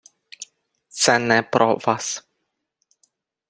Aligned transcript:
Це 0.87 1.19
не 1.19 1.43
про 1.43 1.75
Вас. 1.75 2.25